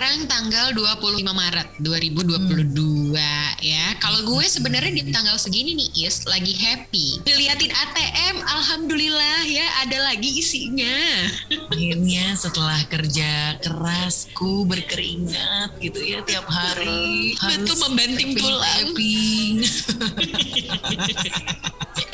Sekarang 0.00 0.24
tanggal 0.32 0.72
25 0.96 1.28
Maret 1.28 1.76
2022 1.84 3.12
ya. 3.60 3.84
Kalau 4.00 4.24
gue 4.24 4.48
sebenarnya 4.48 4.96
di 4.96 5.12
tanggal 5.12 5.36
segini 5.36 5.76
nih 5.76 6.08
Is 6.08 6.24
lagi 6.24 6.56
happy. 6.56 7.20
Ngeliatin 7.28 7.68
ATM 7.68 8.40
alhamdulillah 8.40 9.44
ya 9.44 9.68
ada 9.84 10.08
lagi 10.08 10.40
isinya. 10.40 10.88
akhirnya 11.68 12.32
setelah 12.32 12.80
kerja 12.88 13.60
kerasku 13.60 14.64
berkeringat 14.64 15.76
gitu 15.84 16.00
ya 16.00 16.24
tiap 16.24 16.48
hari 16.48 17.36
Betul, 17.36 17.76
membanting 17.84 18.32
tulang. 18.40 18.96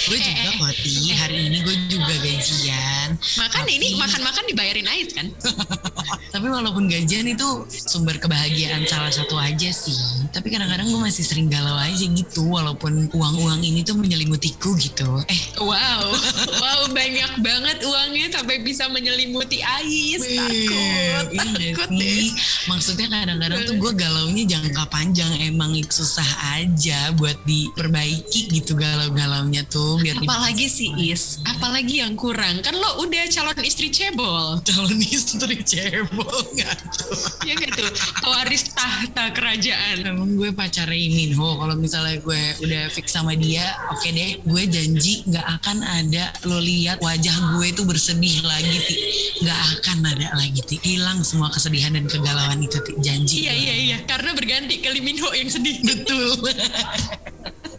gue 0.07 0.19
juga 0.19 0.51
kok 0.59 0.75
Ti, 0.83 0.95
hari 1.19 1.51
ini 1.51 1.59
gue 1.67 1.77
juga 1.91 2.15
gajian 2.23 3.19
Makan 3.19 3.65
ini 3.67 3.99
makan-makan 3.99 4.45
dibayarin 4.47 4.87
Ais 4.87 5.11
kan? 5.11 5.27
tapi 6.31 6.47
walaupun 6.51 6.91
gajian 6.91 7.27
itu 7.27 7.65
sumber 7.71 8.19
kebahagiaan 8.19 8.85
salah 8.87 9.11
satu 9.11 9.39
aja 9.39 9.71
sih 9.71 10.26
tapi 10.31 10.49
kadang-kadang 10.53 10.87
gue 10.89 11.01
masih 11.01 11.25
sering 11.25 11.49
galau 11.51 11.77
aja 11.79 12.05
gitu 12.07 12.47
walaupun 12.47 13.11
uang-uang 13.15 13.61
ini 13.63 13.83
tuh 13.83 13.99
menyelimutiku 13.99 14.75
gitu 14.79 15.23
eh 15.27 15.47
Wow, 15.57 16.13
wow 16.63 16.81
banyak 16.93 17.41
banget 17.41 17.81
uangnya 17.81 18.29
sampai 18.29 18.61
bisa 18.61 18.93
menyelimuti 18.93 19.65
Ais. 19.65 20.21
Takut, 20.21 21.25
Iya 21.33 21.53
takut 21.73 21.89
sih? 21.97 22.29
Maksudnya 22.69 23.07
kadang-kadang 23.09 23.65
tuh 23.65 23.77
gue 23.81 23.93
galaunya 23.97 24.45
jangka 24.45 24.85
panjang 24.93 25.33
emang 25.41 25.73
susah 25.89 26.27
aja 26.61 27.09
buat 27.17 27.41
diperbaiki 27.49 28.53
gitu 28.53 28.77
galau-galaunya 28.77 29.65
tuh 29.65 29.97
biar 30.05 30.21
Apalagi 30.21 30.69
sih 30.69 30.93
Is, 30.97 31.41
apalagi 31.47 32.05
yang 32.05 32.19
kurang 32.19 32.61
kan 32.61 32.77
lo 32.77 33.01
udah 33.05 33.25
calon 33.33 33.57
istri 33.65 33.89
cebol. 33.89 34.61
calon 34.69 35.01
istri 35.01 35.57
cebol 35.65 36.37
nggak 36.53 36.77
tuh. 37.01 37.17
Ya 37.49 37.55
gitu, 37.57 37.85
pewaris 38.21 38.77
tahta 38.77 39.33
kerajaan. 39.33 40.16
Emang 40.17 40.33
gue 40.33 40.49
pacar 40.49 40.89
Minho 40.89 41.61
kalau 41.61 41.77
misalnya 41.77 42.17
gue 42.25 42.41
udah 42.65 42.89
fix 42.89 43.13
sama 43.13 43.37
dia, 43.37 43.69
oke 43.93 44.09
deh, 44.09 44.41
gue 44.41 44.63
janji 44.65 45.21
nggak 45.29 45.45
akan 45.61 45.85
ada 45.85 46.33
lo 46.49 46.57
lihat 46.57 47.05
wajah 47.05 47.61
gue 47.61 47.69
tuh 47.77 47.85
bersedih 47.85 48.41
lagi, 48.41 48.81
ti, 48.81 48.97
nggak 49.45 49.61
akan 49.77 49.99
ada 50.09 50.33
lagi, 50.41 50.65
ti, 50.65 50.81
hilang 50.81 51.21
semua 51.21 51.53
kesedihan 51.53 51.93
dan 51.93 52.09
kegalauan 52.09 52.65
itu, 52.65 52.81
ti, 52.81 52.97
janji. 53.05 53.45
Iya 53.45 53.53
iya 53.53 53.75
iya, 53.77 53.97
karena 54.09 54.33
berganti 54.33 54.81
ke 54.81 54.89
Lee 54.89 55.05
Min 55.05 55.21
Ho 55.21 55.29
yang 55.37 55.53
sedih. 55.53 55.85
betul. 55.85 56.33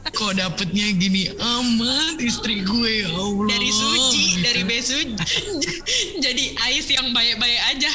Kok 0.08 0.34
dapetnya 0.34 0.94
gini 0.94 1.30
amat 1.38 2.22
istri 2.22 2.62
gue 2.62 3.06
ya 3.06 3.10
Allah. 3.12 3.50
Dari 3.50 3.70
Suci, 3.70 4.26
Gitu. 4.38 4.46
dari 4.46 4.62
Besu, 4.62 4.98
jadi 6.26 6.46
Ais 6.70 6.86
yang 6.86 7.10
baik-baik 7.10 7.62
aja. 7.74 7.92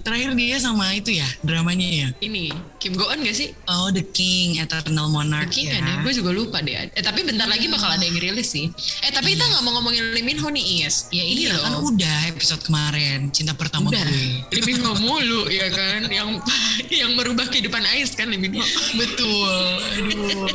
Terakhir 0.00 0.32
dia 0.32 0.56
sama 0.58 0.90
itu 0.96 1.12
ya 1.12 1.28
dramanya 1.42 1.86
ya. 1.86 2.08
Ini 2.18 2.50
Kim 2.80 2.96
Go 2.96 3.12
Eun 3.12 3.20
gak 3.20 3.36
sih? 3.36 3.52
Oh 3.68 3.92
The 3.92 4.00
King, 4.08 4.56
Eternal 4.56 5.12
Monarch 5.12 5.52
King 5.52 5.68
ya. 5.68 5.78
kan 5.78 5.82
ya? 5.84 5.94
Gue 6.00 6.16
juga 6.16 6.32
lupa 6.32 6.64
deh. 6.64 6.88
Eh 6.96 7.04
tapi 7.04 7.20
bentar 7.28 7.44
lagi 7.44 7.68
bakal 7.68 7.92
ada 7.92 8.00
yang 8.00 8.16
rilis 8.16 8.56
sih. 8.56 8.72
Eh 9.04 9.12
tapi 9.12 9.36
kita 9.36 9.44
nggak 9.44 9.62
mau 9.68 9.76
ngomongin 9.76 10.16
Lee 10.16 10.24
Min 10.24 10.40
Ho 10.40 10.48
nih 10.48 10.88
Is. 10.88 11.12
Ya 11.12 11.20
ini 11.20 11.44
iya 11.44 11.60
loh. 11.60 11.62
kan 11.68 11.74
udah 11.92 12.16
episode 12.32 12.64
kemarin 12.64 13.28
cinta 13.36 13.52
pertama 13.52 13.92
Udah. 13.92 14.00
gue. 14.00 14.48
Lee 14.48 14.64
Min 14.64 14.80
Ho 14.80 14.96
mulu 14.96 15.52
ya 15.52 15.68
kan, 15.68 16.08
yang 16.08 16.40
yang 17.04 17.12
merubah 17.12 17.52
kehidupan 17.52 17.84
Ais 17.84 18.16
kan 18.16 18.32
Lee 18.32 18.40
Min 18.40 18.56
Ho. 18.56 18.64
Betul. 18.96 19.52
Aduh. 20.00 20.48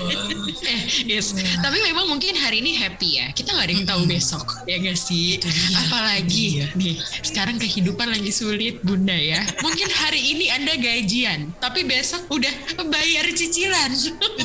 eh, 0.74 0.82
yes. 1.06 1.38
Tapi 1.62 1.78
memang 1.86 2.10
mungkin 2.10 2.34
hari 2.42 2.66
ini 2.66 2.74
happy 2.74 3.22
ya. 3.22 3.28
Kita 3.38 3.54
nggak 3.54 3.66
ada 3.70 3.74
yang 3.78 3.86
tahu 3.86 4.02
besok, 4.10 4.66
ya 4.66 4.82
gak 4.82 4.98
sih? 4.98 5.38
Dia, 5.38 5.78
Apalagi 5.86 6.46
dia. 6.58 6.68
nih, 6.74 6.96
sekarang 7.22 7.62
kehidupan 7.62 8.10
lagi 8.10 8.32
sulit, 8.34 8.82
bunda 8.82 9.14
ya. 9.14 9.46
Mungkin 9.62 9.90
hari 9.94 10.22
ini 10.34 10.50
anda 10.50 10.74
gajian, 10.74 11.54
tapi 11.62 11.86
besok 11.86 12.15
udah 12.30 12.54
bayar 12.90 13.26
cicilan. 13.34 13.92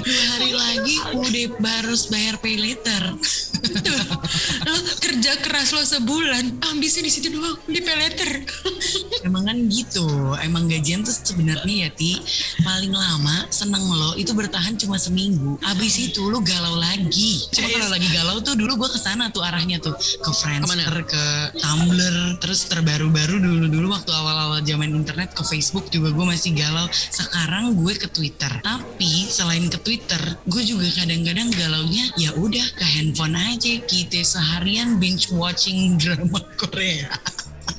Dua 0.00 0.24
hari 0.36 0.52
lagi 0.54 0.96
udah 1.14 1.72
harus 1.82 2.08
bayar 2.08 2.38
pay 2.40 2.56
later. 2.56 3.02
Lo 4.64 4.76
kerja 5.00 5.36
keras 5.44 5.76
lo 5.76 5.84
sebulan, 5.84 6.64
ambisnya 6.72 7.04
di 7.04 7.12
situ 7.12 7.28
doang, 7.28 7.60
di 7.68 7.80
pay 7.84 7.96
letter. 7.96 8.30
Emang 9.26 9.44
kan 9.44 9.58
gitu. 9.68 10.06
Emang 10.40 10.64
gajian 10.64 11.04
tuh 11.04 11.12
sebenarnya 11.12 11.88
ya 11.88 11.90
Ti 11.92 12.12
paling 12.64 12.92
lama 12.94 13.44
seneng 13.52 13.84
lo 13.84 14.16
itu 14.16 14.32
bertahan 14.32 14.80
cuma 14.80 14.96
seminggu. 14.96 15.60
Abis 15.66 16.00
itu 16.00 16.24
lo 16.24 16.40
galau 16.40 16.80
lagi. 16.80 17.44
Cuma 17.52 17.68
kalau 17.68 17.88
lagi 17.92 18.08
galau 18.14 18.36
tuh 18.40 18.56
dulu 18.56 18.86
gue 18.86 18.90
ke 18.96 19.00
sana 19.00 19.28
tuh 19.28 19.44
arahnya 19.44 19.76
tuh 19.76 19.92
ke 19.98 20.30
Friendster, 20.32 20.94
ke 21.04 21.24
Tumblr, 21.60 22.40
terus 22.40 22.64
terbaru-baru 22.64 23.36
dulu-dulu 23.44 23.92
waktu 23.92 24.10
awal-awal 24.14 24.64
zaman 24.64 24.96
internet 24.96 25.36
ke 25.36 25.42
Facebook 25.44 25.92
juga 25.92 26.14
gue 26.16 26.24
masih 26.24 26.56
galau. 26.56 26.88
Sekarang 26.88 27.59
gue 27.68 27.94
ke 28.00 28.08
Twitter. 28.08 28.48
Tapi 28.64 29.28
selain 29.28 29.68
ke 29.68 29.76
Twitter, 29.84 30.22
gue 30.48 30.62
juga 30.64 30.88
kadang-kadang 30.96 31.52
galaunya 31.52 32.08
ya 32.16 32.32
udah 32.32 32.66
ke 32.72 32.84
handphone 32.96 33.36
aja 33.36 33.76
kita 33.84 34.24
seharian 34.24 34.96
binge 34.96 35.28
watching 35.36 36.00
drama 36.00 36.40
Korea. 36.60 37.12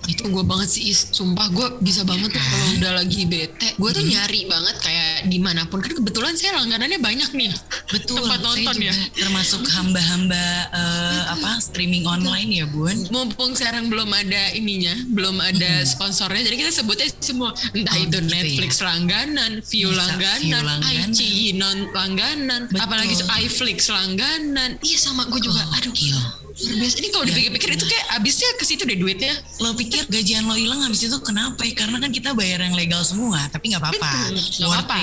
Itu 0.05 0.23
gue 0.23 0.43
banget 0.43 0.69
sih 0.69 0.83
Is. 0.87 1.07
sumpah 1.09 1.47
gue 1.47 1.67
bisa 1.79 2.01
banget 2.01 2.29
tuh 2.29 2.41
kalau 2.41 2.67
udah 2.75 2.91
lagi 2.97 3.23
bete 3.23 3.69
gue 3.73 3.89
tuh 3.91 4.03
nyari 4.03 4.45
banget 4.45 4.75
kayak 4.77 5.15
di 5.25 5.37
mana 5.37 5.63
pun 5.65 5.79
kan 5.79 5.91
kebetulan 5.91 6.33
saya 6.33 6.57
langganannya 6.57 6.97
banyak 6.97 7.29
nih 7.31 7.51
Betul, 7.87 8.19
tempat 8.19 8.39
nonton 8.39 8.75
ya 8.77 8.93
termasuk 9.13 9.61
hamba-hamba 9.67 10.43
eh, 10.71 11.21
apa 11.29 11.59
streaming 11.59 12.03
online 12.03 12.49
ya 12.51 12.65
bun. 12.65 12.95
mumpung 13.09 13.53
sekarang 13.53 13.87
belum 13.87 14.09
ada 14.09 14.51
ininya 14.51 14.95
belum 15.09 15.37
ada 15.37 15.83
sponsornya 15.83 16.41
jadi 16.43 16.57
kita 16.57 16.71
sebutnya 16.73 17.07
semua 17.17 17.51
entah 17.71 17.91
Oh, 17.91 17.99
itu 17.99 18.17
gitu 18.17 18.31
Netflix 18.31 18.71
ya. 18.77 18.87
langganan 18.87 19.51
View 19.61 19.89
Bisa, 19.91 20.01
langganan 20.01 20.63
langganan. 20.65 21.09
iQIYI 21.11 21.47
non 21.53 21.77
langganan 21.91 22.61
Betul. 22.65 22.81
apalagi 22.81 23.13
iFlix 23.43 23.77
langganan 23.87 24.79
iya 24.81 24.97
sama 24.97 25.27
gue 25.27 25.39
juga 25.39 25.61
aduh 25.73 25.91
Gokil. 25.91 26.15
Biasa 26.51 26.95
ini 26.99 27.09
kalau 27.09 27.25
dipikir-pikir 27.25 27.69
itu 27.79 27.85
kayak 27.87 28.05
abisnya 28.19 28.49
ke 28.59 28.63
situ 28.67 28.83
deh 28.83 28.99
duitnya 28.99 29.33
Lo 29.61 29.77
pikir 29.77 30.03
gajian 30.09 30.49
lo 30.49 30.57
hilang 30.57 30.81
habis 30.81 31.05
itu 31.05 31.17
kenapa? 31.21 31.61
ya? 31.61 31.73
Karena 31.77 32.01
kan 32.01 32.09
kita 32.09 32.33
bayar 32.33 32.65
yang 32.65 32.73
legal 32.73 33.05
semua, 33.05 33.37
tapi 33.53 33.69
nggak 33.69 33.81
apa-apa. 33.81 34.11
Nggak 34.33 34.69
Worth 34.69 34.89
apa-apa. 34.89 34.99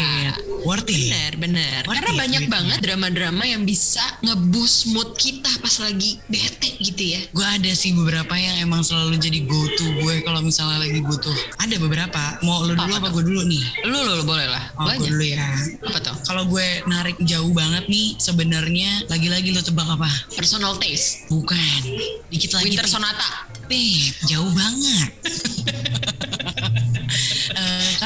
Worth 0.66 0.90
it. 0.90 0.98
Bener, 1.08 1.32
bener. 1.38 1.80
Worth 1.86 1.94
Karena 1.94 2.10
it 2.10 2.18
banyak 2.18 2.42
duitnya. 2.42 2.56
banget 2.58 2.78
drama-drama 2.82 3.44
yang 3.46 3.62
bisa 3.62 4.02
ngeboost 4.26 4.90
mood 4.90 5.14
kita 5.14 5.46
pas 5.62 5.78
lagi 5.78 6.18
bete 6.26 6.74
gitu 6.82 7.02
ya. 7.14 7.20
Gue 7.30 7.46
ada 7.46 7.70
sih 7.70 7.94
beberapa 7.94 8.34
yang 8.34 8.66
emang 8.66 8.82
selalu 8.82 9.14
jadi 9.22 9.46
go 9.46 9.62
to 9.78 9.86
gue 10.02 10.14
kalau 10.26 10.42
misalnya 10.42 10.82
lagi 10.82 10.98
butuh. 11.06 11.36
Ada 11.62 11.76
beberapa. 11.78 12.22
Mau 12.42 12.66
lo 12.66 12.74
dulu 12.74 12.92
Apa 12.98 13.08
gue 13.14 13.22
dulu 13.22 13.40
nih? 13.46 13.62
Lu, 13.86 13.94
lu, 13.94 14.12
lu 14.18 14.24
boleh 14.26 14.50
lah. 14.50 14.64
Oh, 14.74 14.90
gue 14.90 15.06
dulu 15.06 15.22
ya. 15.22 15.46
Apa 15.86 15.98
tuh? 16.02 16.16
Kalau 16.26 16.50
gue 16.50 16.66
narik 16.90 17.14
jauh 17.22 17.52
banget 17.54 17.86
nih, 17.86 18.18
sebenarnya 18.18 19.06
lagi-lagi 19.06 19.54
lo 19.54 19.62
tebak 19.62 19.86
apa? 19.86 20.10
Personal 20.34 20.74
taste. 20.82 21.30
Bukan. 21.38 21.80
Dikit 22.34 22.50
lagi. 22.58 22.74
Winter. 22.74 22.86
Sonata. 22.90 23.46
Beb, 23.70 24.14
jauh 24.26 24.50
banget. 24.50 25.10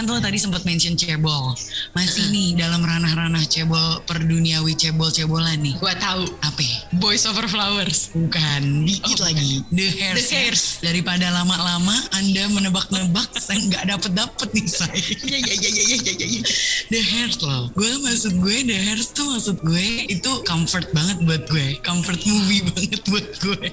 Kan 0.03 0.11
tuh 0.11 0.19
tadi 0.19 0.35
sempat 0.35 0.67
mention 0.67 0.99
cebol. 0.99 1.55
Masih 1.95 2.27
nih 2.35 2.59
dalam 2.59 2.83
ranah-ranah 2.83 3.47
cebol 3.47 4.03
perduniawi 4.03 4.75
cebol-cebolan 4.75 5.63
nih. 5.63 5.79
Gua 5.79 5.95
tahu. 5.95 6.27
Apa? 6.43 6.91
Boys 6.99 7.23
Over 7.23 7.47
Flowers. 7.47 8.11
Bukan, 8.11 8.83
dikit 8.83 9.23
Oh, 9.23 9.31
lagi. 9.31 9.63
The 9.71 9.87
Hairs. 9.95 10.19
The 10.19 10.25
Hairs. 10.35 10.63
Daripada 10.83 11.31
lama-lama 11.31 11.95
Anda 12.19 12.51
menebak-nebak 12.51 13.31
saya 13.39 13.63
nggak 13.63 13.85
dapet-dapet 13.95 14.49
nih 14.51 14.67
saya. 14.67 14.91
Iya, 15.23 15.39
iya, 15.39 15.55
iya, 15.55 15.71
iya, 15.71 15.99
iya, 16.03 16.27
iya. 16.35 16.43
The 16.91 16.99
Hairs 16.99 17.39
loh. 17.39 17.71
Gue 17.71 17.95
maksud 18.03 18.43
gue 18.43 18.57
The 18.67 18.79
Hairs 18.83 19.15
tuh 19.15 19.23
maksud 19.31 19.63
gue 19.63 19.87
itu 20.11 20.31
comfort 20.43 20.91
banget 20.91 21.23
buat 21.23 21.47
gue. 21.47 21.79
Comfort 21.87 22.19
movie 22.27 22.67
banget 22.75 23.07
buat 23.07 23.39
gue. 23.39 23.71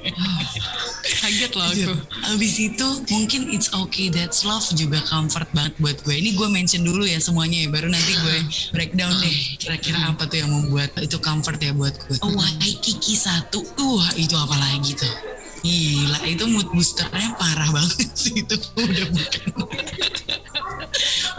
Kaget 1.25 1.51
loh 1.57 1.65
aku. 1.73 1.93
Abis 2.37 2.53
itu 2.61 2.87
mungkin 3.09 3.49
It's 3.49 3.73
Okay 3.73 4.13
That's 4.13 4.45
Love 4.45 4.69
juga 4.77 5.01
comfort 5.09 5.49
banget 5.57 5.73
buat 5.81 5.97
gue. 6.05 6.18
Ini 6.19 6.35
gue 6.35 6.47
mention 6.51 6.83
dulu 6.83 7.07
ya 7.07 7.15
semuanya 7.17 7.63
ya. 7.63 7.67
Baru 7.71 7.87
nanti 7.87 8.11
gue 8.11 8.37
breakdown 8.75 9.15
deh. 9.23 9.37
Kira-kira 9.55 10.11
apa 10.11 10.27
tuh 10.27 10.43
yang 10.43 10.51
membuat 10.51 10.91
itu 10.99 11.15
comfort 11.23 11.59
ya 11.63 11.71
buat 11.71 11.95
gue. 11.95 12.19
Oh, 12.19 12.35
Waikiki 12.35 13.15
satu. 13.15 13.63
Wah 13.79 14.11
itu 14.19 14.35
apa 14.35 14.55
lagi 14.59 14.99
tuh. 14.99 15.13
Gila 15.59 16.19
itu 16.23 16.43
mood 16.47 16.71
boosternya 16.71 17.35
parah 17.35 17.67
banget 17.67 18.11
sih 18.15 18.43
itu 18.43 18.55
udah 18.79 19.07
bukan. 19.11 19.43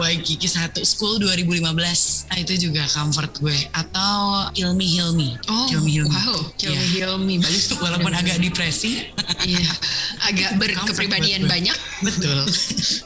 Waikiki 0.00 0.48
satu 0.48 0.80
School 0.80 1.20
2015 1.20 1.60
nah, 2.32 2.38
itu 2.40 2.52
juga 2.56 2.88
comfort 2.88 3.32
gue 3.36 3.58
atau 3.72 4.48
Kill 4.56 4.72
Me 4.72 4.86
Heal 4.88 5.12
Me 5.12 5.36
Oh, 5.48 5.68
Kill 5.68 5.84
Me 5.84 5.90
Heal 5.92 6.08
Me 6.08 6.16
wow. 6.16 6.40
Kill 6.56 6.72
Me 6.72 6.80
Iya. 6.80 6.88
Heal 6.88 7.14
Me. 7.20 7.34
Bagus 7.36 7.68
tuh. 7.68 7.76
walaupun 7.80 8.12
agak 8.16 8.40
depresi 8.40 9.04
Iya. 9.44 9.72
Agak 10.30 10.50
berkepribadian 10.56 11.44
banyak. 11.50 11.76
betul. 12.00 12.38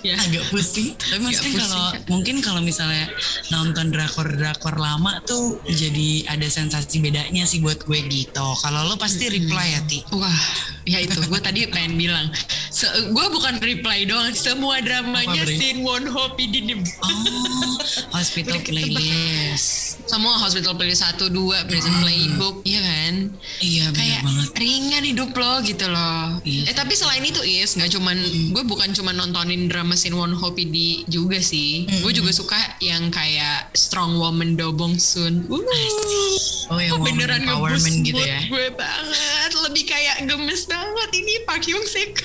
Ya. 0.05 0.21
agak 0.21 0.45
pusing. 0.53 0.93
Tapi 1.01 1.17
maksudnya 1.25 1.65
kalau 1.65 1.87
mungkin 2.13 2.37
kalau 2.45 2.61
misalnya 2.61 3.09
nonton 3.49 3.89
drakor 3.89 4.29
drakor 4.37 4.77
lama 4.77 5.17
tuh 5.25 5.57
jadi 5.65 6.29
ada 6.29 6.45
sensasi 6.45 7.01
bedanya 7.01 7.49
sih 7.49 7.65
buat 7.65 7.81
gue 7.89 8.05
gitu. 8.13 8.45
Kalau 8.61 8.85
lo 8.85 9.01
pasti 9.01 9.33
reply 9.33 9.67
ya 9.73 9.81
ti. 9.89 10.05
Wah, 10.13 10.74
ya 10.85 10.99
itu 11.01 11.17
gue 11.17 11.41
tadi 11.41 11.67
pengen 11.69 11.97
bilang, 11.97 12.27
se 12.73 12.87
gue 13.11 13.27
bukan 13.33 13.61
reply 13.61 14.05
doang, 14.09 14.33
semua 14.37 14.81
dramanya 14.85 15.45
Apa? 15.45 15.57
Sin 15.57 15.85
Won 15.85 16.05
Ho 16.09 16.37
Pidin 16.37 16.81
oh 16.81 17.77
hospital 18.13 18.61
playlist 18.63 19.95
semua 20.05 20.37
Hospital 20.37 20.77
Playlist 20.77 21.03
1, 21.17 21.33
2, 21.33 21.65
Prison 21.65 21.95
Playbook, 22.05 22.61
iya 22.69 22.81
kan? 22.85 23.15
iya 23.65 23.89
Kayak 23.89 24.21
banget 24.23 24.49
ringan 24.61 25.03
hidup 25.03 25.31
lo 25.33 25.65
gitu 25.65 25.87
loh. 25.89 26.39
Iya. 26.45 26.71
Eh 26.71 26.75
tapi 26.77 26.93
selain 26.93 27.25
itu 27.25 27.41
Is, 27.41 27.75
nggak 27.75 27.91
cuman 27.97 28.17
gue 28.53 28.63
bukan 28.69 28.93
cuma 28.93 29.17
nontonin 29.17 29.67
drama 29.67 29.97
Sin 29.97 30.15
Won 30.15 30.37
Ho 30.37 30.53
PD 30.53 31.09
juga 31.09 31.41
sih. 31.41 31.89
Gue 32.05 32.13
juga 32.13 32.31
suka 32.37 32.57
yang 32.85 33.09
kayak 33.09 33.73
Strong 33.73 34.21
Woman 34.21 34.61
Do 34.61 34.77
Bong 34.77 35.01
Soon. 35.01 35.49
Uh, 35.49 35.59
oh 36.69 36.79
yang 36.81 37.01
woman 37.01 37.17
beneran 37.17 37.43
empowerment 37.45 37.81
ngeboost 37.81 38.09
gitu 38.09 38.23
ya 38.23 38.39
gue 38.45 38.67
banget. 38.77 39.51
Lebih 39.65 39.85
kayak 39.89 40.17
gemes 40.29 40.63
banget 40.77 41.11
ini 41.15 41.33
Park 41.43 41.63
Hyung 41.65 41.87
Sik. 41.87 42.13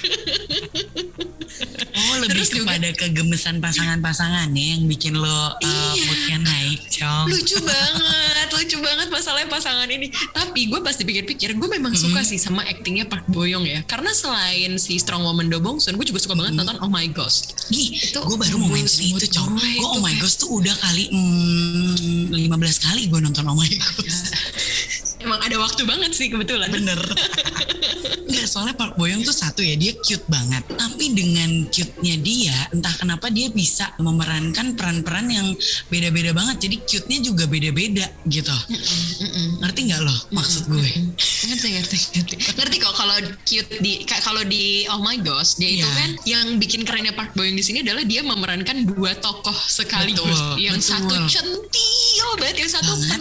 Oh 1.92 2.16
lebih 2.22 2.40
Terus 2.40 2.50
juga- 2.54 2.72
kepada 2.72 2.90
kegemesan 2.96 3.60
pasangan-pasangan 3.60 4.48
ya 4.50 4.66
yang 4.72 4.86
bikin 4.86 5.14
lo 5.14 5.28
uh, 5.28 5.58
Iya. 5.60 6.00
moodnya 6.00 6.38
naik 6.40 6.80
cong. 6.90 7.26
lucu 7.28 7.58
banget, 7.60 8.48
lucu 8.50 8.78
banget 8.80 9.08
masalahnya 9.10 9.50
pasangan 9.50 9.90
ini. 9.90 10.08
Tapi 10.30 10.70
gue 10.70 10.80
pas 10.80 10.94
dipikir-pikir, 10.94 11.50
gue 11.52 11.70
memang 11.70 11.92
suka 11.94 12.22
sih 12.22 12.38
sama 12.38 12.64
aktingnya 12.64 13.04
Park 13.04 13.28
Boyong 13.28 13.66
ya. 13.66 13.82
Karena 13.84 14.14
selain 14.14 14.78
si 14.78 14.96
Strong 14.96 15.22
Woman 15.22 15.50
Do 15.50 15.60
Bong 15.60 15.78
Soon, 15.78 15.98
gue 15.98 16.06
juga 16.06 16.22
suka 16.22 16.34
banget 16.34 16.56
nonton 16.56 16.80
Oh 16.80 16.88
My 16.88 17.10
Ghost. 17.10 17.68
Ih, 17.70 17.98
Itu 18.00 18.22
gue 18.22 18.38
baru 18.38 18.56
mau 18.58 18.70
mention 18.70 19.04
itu 19.10 19.28
cong. 19.28 19.58
Gue 19.58 19.84
oh 19.84 19.98
my 19.98 20.14
kayak- 20.14 20.22
gosh 20.24 20.38
tuh 20.38 20.50
udah 20.54 20.76
kali 20.78 21.10
mm, 21.12 22.32
15 22.32 22.48
kali 22.80 23.02
gue 23.06 23.20
nonton 23.20 23.44
oh 23.44 23.58
my 23.58 23.68
gosh. 23.68 24.18
Emang 25.20 25.40
ada 25.40 25.56
waktu 25.58 25.84
banget 25.84 26.12
sih 26.12 26.28
kebetulan. 26.28 26.70
Bener. 26.70 27.00
Enggak, 28.30 28.46
soalnya 28.46 28.72
Park 28.72 28.94
Boyong 28.94 29.20
tuh 29.20 29.34
satu 29.34 29.60
ya, 29.60 29.74
dia 29.74 29.92
cute 29.98 30.24
banget. 30.26 30.62
Tapi 30.70 31.12
dengan 31.12 31.66
cute-nya 31.68 32.16
dia, 32.16 32.54
entah 32.70 32.94
kenapa 32.94 33.28
dia 33.28 33.50
bisa 33.50 33.90
memerankan 33.98 34.78
peran-peran 34.78 35.28
yang 35.28 35.48
beda-beda 35.90 36.32
banget. 36.32 36.62
Jadi 36.62 36.76
cute-nya 36.86 37.20
juga 37.22 37.44
beda-beda 37.46 38.06
gitu. 38.24 38.54
Mm-mm. 38.70 39.60
Ngerti 39.60 39.80
nggak 39.84 40.02
lo 40.02 40.16
maksud 40.32 40.64
gue? 40.68 40.90
ngerti 41.40 41.68
ngerti 41.72 41.98
ngerti 42.14 42.36
ngerti 42.54 42.76
kok 42.78 42.94
kalau 42.94 43.16
cute 43.42 43.80
di 43.80 44.04
ka- 44.04 44.22
kalau 44.22 44.44
di 44.44 44.84
Oh 44.88 45.00
My 45.00 45.18
Gosh 45.18 45.56
dia 45.56 45.72
itu 45.72 45.82
Iya. 45.82 45.90
kan 45.90 46.10
yang 46.24 46.46
bikin 46.56 46.84
kerennya 46.84 47.12
Park 47.12 47.32
Bo 47.32 47.42
Young 47.42 47.56
di 47.56 47.64
sini 47.64 47.80
adalah 47.80 48.04
dia 48.04 48.22
memerankan 48.22 48.84
dua 48.86 49.16
tokoh 49.18 49.56
sekaligus 49.66 50.28
Betul, 50.30 50.60
yang 50.62 50.76
betul. 50.76 50.92
satu 50.94 51.16
centil 51.26 52.28
banget 52.38 52.56
yang 52.60 52.72
satu 52.72 52.92
Banget. 52.92 53.20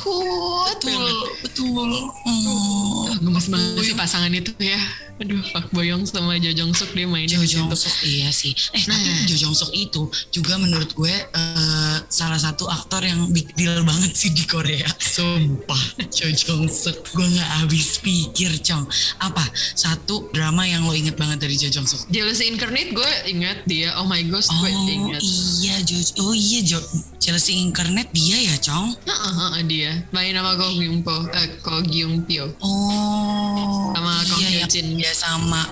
Penakut 0.00 0.76
Betul, 0.80 0.88
banget. 0.88 1.28
betul. 1.44 1.90
Oh. 2.24 3.04
gemes 3.20 3.46
banget 3.48 3.82
sih 3.84 3.96
pasangan 3.96 4.32
itu 4.32 4.52
ya 4.58 4.80
aduh 5.20 5.44
Park 5.52 5.68
Bo 5.70 5.84
Young 5.84 6.02
sama 6.02 6.32
Jo 6.36 6.48
Jong 6.50 6.72
Suk 6.72 6.96
dia 6.96 7.04
mainin 7.04 7.28
Jo 7.28 7.44
Jong. 7.44 7.68
Suk 7.76 7.92
iya 8.02 8.32
sih. 8.32 8.56
Eh 8.72 8.80
Nah. 8.88 8.96
tapi 8.96 9.28
Jo 9.28 9.36
Jong 9.36 9.52
Suk 9.54 9.68
itu 9.70 10.02
juga 10.32 10.56
menurut 10.56 10.88
gue 10.90 11.12
eh, 11.12 11.96
salah 12.08 12.40
satu 12.40 12.64
aktor 12.66 13.04
yang 13.04 13.28
big 13.28 13.52
deal 13.52 13.84
banget 13.84 14.16
sih 14.16 14.32
di 14.32 14.48
Korea. 14.48 14.88
Sumpah 14.96 15.82
Jo 16.08 16.32
Jong 16.32 16.66
Suk. 16.66 17.04
Gue 17.12 17.28
nggak 17.28 17.50
habis 17.60 18.00
pikir 18.00 18.48
cong. 18.64 18.88
Apa 19.20 19.44
satu 19.76 20.32
drama 20.32 20.64
yang 20.64 20.88
lo 20.88 20.96
inget 20.96 21.14
banget 21.14 21.44
dari 21.44 21.52
Jo 21.54 21.68
Jong 21.68 21.84
Suk? 21.84 22.00
Jealousy 22.08 22.48
Incarnate 22.48 22.90
gue 22.90 23.10
ingat 23.28 23.68
dia 23.68 23.92
Oh 24.00 24.08
My 24.08 24.24
Gosh 24.24 24.48
gue 24.48 24.72
Oh 24.72 24.88
ingat 24.88 25.20
iya 25.60 25.76
Jo. 25.84 26.00
Oh 26.24 26.32
iya 26.32 26.64
Jo. 26.64 26.80
Chelsea 27.20 27.60
Incarnate 27.60 28.08
dia 28.10 28.40
ya 28.40 28.56
cong. 28.58 28.96
Heeh, 29.04 29.32
heeh, 29.36 29.62
dia 29.68 29.90
main 30.10 30.32
sama 30.32 30.56
Ko 30.56 30.72
Gyung 30.72 31.04
Po 31.04 31.12
eh, 31.28 31.48
Ko 31.60 31.84
Gyung 31.84 32.24
Pyo 32.24 32.48
Oh 32.64 33.92
Sama 33.92 34.24
Kong 34.24 34.40
iya 34.40 34.64
Jin. 34.64 34.96
Sama 35.14 35.68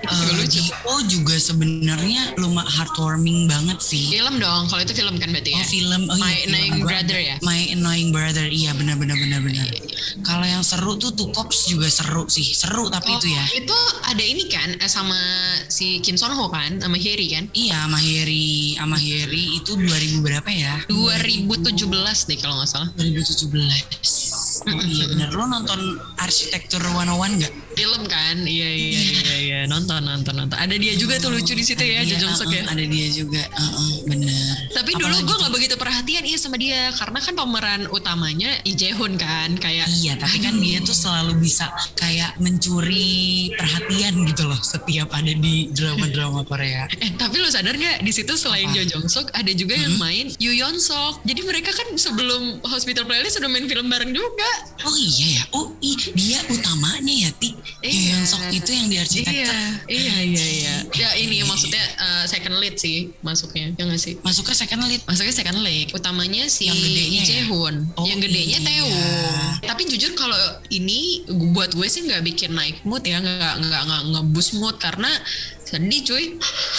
Itu 0.49 0.95
juga 1.09 1.37
sebenarnya 1.39 2.37
lumayan 2.37 2.69
heartwarming 2.69 3.49
banget 3.49 3.79
sih. 3.81 4.11
film 4.11 4.39
dong 4.43 4.67
kalau 4.69 4.83
itu 4.83 4.95
film 4.95 5.17
kan 5.17 5.31
berarti 5.31 5.55
ya 5.55 5.63
Oh 5.63 5.67
film 5.69 6.03
oh, 6.11 6.17
My 6.19 6.33
iya, 6.33 6.39
film. 6.45 6.55
Annoying 6.55 6.77
Gua 6.79 6.89
Brother 6.91 7.19
ya? 7.19 7.37
My 7.43 7.61
Annoying 7.73 8.11
Brother 8.11 8.47
iya 8.51 8.71
benar 8.75 8.97
benar 8.99 9.17
benar 9.17 9.41
benar. 9.43 9.67
Kalau 10.27 10.47
yang 10.47 10.63
seru 10.67 10.99
tuh 10.99 11.15
Two 11.15 11.31
Cops 11.31 11.71
juga 11.71 11.87
seru 11.89 12.27
sih 12.27 12.51
seru 12.53 12.91
tapi 12.91 13.15
itu 13.15 13.29
ya. 13.31 13.45
itu 13.55 13.79
ada 14.05 14.25
ini 14.25 14.45
kan 14.51 14.69
eh, 14.79 14.91
sama 14.91 15.17
si 15.71 16.03
Kim 16.03 16.19
Son 16.19 16.33
Ho 16.35 16.51
kan 16.51 16.81
sama 16.83 16.99
Harry 16.99 17.27
kan 17.31 17.47
Iya 17.55 17.87
sama 17.87 17.99
Heri 18.03 18.75
sama 18.77 18.97
Heri 18.99 19.63
itu 19.63 19.73
2000 19.79 20.25
berapa 20.25 20.51
ya? 20.51 20.75
2017 20.91 21.79
deh 22.29 22.39
kalau 22.39 22.61
nggak 22.61 22.71
salah 22.71 22.89
2017. 22.99 24.69
Oh 24.69 24.83
iya 24.85 25.05
benar 25.07 25.31
lo 25.33 25.45
nonton 25.47 25.81
Arsitektur 26.19 26.83
101 26.83 27.39
nggak? 27.39 27.55
Film 27.79 28.03
kan 28.05 28.37
iya 28.43 28.69
iya 28.69 29.01
iya 29.01 29.35
iya 29.39 29.61
nonton 29.65 30.03
nonton 30.03 30.35
nonton 30.35 30.59
ada 30.59 30.75
dia 30.75 30.95
juga 30.95 31.15
tuh 31.17 31.31
lucu 31.31 31.55
di 31.55 31.63
situ 31.63 31.81
ya 31.81 32.03
Jo 32.03 32.07
Iya, 32.09 32.17
Jong 32.19 32.35
Suk 32.35 32.49
uh-uh, 32.49 32.57
ya 32.57 32.63
Ada 32.67 32.85
dia 32.85 33.07
juga, 33.13 33.43
uh-uh, 33.47 33.93
bener. 34.05 34.53
tapi 34.75 34.91
dulu 34.95 35.17
gue 35.23 35.37
nggak 35.39 35.53
begitu 35.53 35.75
perhatian 35.77 36.25
iya 36.25 36.39
sama 36.39 36.57
dia 36.57 36.91
karena 36.93 37.19
kan 37.19 37.35
pemeran 37.35 37.83
utamanya 37.89 38.51
Lee 38.65 38.75
Jae 38.75 38.91
Hoon 38.91 39.15
kan 39.15 39.55
kayak 39.55 39.87
Iya, 39.89 40.19
tapi 40.19 40.39
kan 40.39 40.59
dia 40.59 40.83
tuh 40.83 40.93
selalu 40.93 41.39
bisa 41.39 41.71
kayak 41.95 42.35
mencuri 42.39 43.53
perhatian 43.55 44.27
gitu 44.27 44.45
loh 44.45 44.59
setiap 44.59 45.09
ada 45.13 45.31
di 45.31 45.71
drama-drama 45.71 46.43
Korea. 46.43 46.91
Eh 46.99 47.15
tapi 47.15 47.39
lo 47.39 47.47
sadar 47.47 47.75
gak 47.75 48.03
di 48.03 48.11
situ 48.11 48.35
selain 48.35 48.67
Apa? 48.67 48.75
Jo 48.75 48.99
Jong 48.99 49.07
Suk 49.07 49.27
ada 49.31 49.53
juga 49.53 49.79
yang 49.79 49.95
main 49.97 50.27
Yoo 50.43 50.51
Yeon 50.51 50.77
Sok. 50.77 51.23
Jadi 51.23 51.41
mereka 51.45 51.71
kan 51.71 51.95
sebelum 51.95 52.59
Hospital 52.65 53.05
Playlist 53.05 53.39
sudah 53.39 53.47
main 53.47 53.65
film 53.65 53.87
bareng 53.87 54.11
juga. 54.11 54.51
Oh 54.83 54.97
iya 54.97 55.39
ya, 55.39 55.45
oh 55.53 55.71
ih, 55.79 55.95
dia 56.13 56.43
utamanya 56.49 57.29
ya 57.29 57.31
Ti. 57.35 57.51
Iya. 57.79 58.19
Yoon 58.19 58.25
Sok 58.27 58.43
itu 58.51 58.71
yang 58.75 58.87
di 58.91 58.97
arsitektur. 58.99 59.55
iya 59.87 60.17
iya 60.25 60.45
iya. 60.45 60.75
Ya 60.95 61.11
ini 61.21 61.47
maksudnya 61.47 61.81
uh, 61.99 62.25
second 62.27 62.59
lead 62.59 62.75
sih 62.75 63.15
masuknya, 63.23 63.71
ya 63.79 63.83
nggak 63.87 64.01
sih? 64.03 64.15
Masuknya 64.21 64.57
second 64.59 64.83
lead. 64.89 65.01
Masuknya 65.07 65.35
second 65.35 65.59
lead. 65.63 65.89
Utamanya 65.95 66.45
si 66.51 66.67
Yang 66.67 66.79
gedenya 66.83 67.23
Lee 67.23 67.31
ya? 67.31 67.45
Oh, 67.95 68.05
yang 68.05 68.19
gedenya 68.19 68.59
iya. 68.59 68.67
Taewon. 68.67 69.51
Tapi 69.63 69.83
jujur 69.95 70.13
kalau 70.19 70.39
ini 70.75 71.23
buat 71.55 71.71
gue 71.73 71.87
sih 71.87 72.03
nggak 72.05 72.23
bikin 72.27 72.53
naik 72.57 72.83
mood 72.83 73.07
ya, 73.07 73.23
nggak 73.23 73.55
nggak 73.63 73.83
nggak 73.87 74.03
nge-boost 74.11 74.59
mood 74.59 74.77
karena 74.83 75.11
sedih 75.69 76.01
cuy. 76.01 76.25